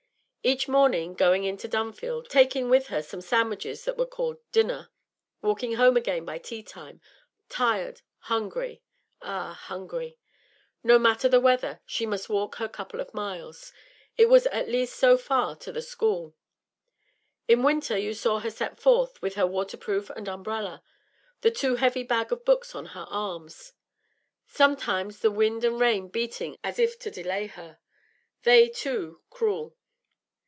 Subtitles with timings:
[0.43, 4.89] Each morning going into Dunfield, taking with her some sandwiches that were called dinner,
[5.43, 6.99] walking home again by tea time,
[7.47, 8.81] tired, hungry
[9.21, 10.17] ah, hungry
[10.83, 13.71] No matter the weather, she must walk her couple of miles
[14.17, 16.33] it was at least so far to the school.
[17.47, 20.81] In winter you saw her set forth with her waterproof and umbrella,
[21.41, 23.47] the too heavy bag of books on her arm;
[24.47, 27.77] sometimes the wind and rain beating as if to delay her
[28.41, 29.77] they, too, cruel.